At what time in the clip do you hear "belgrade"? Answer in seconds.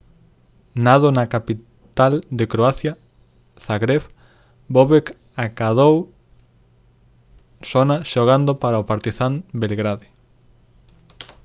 9.61-10.05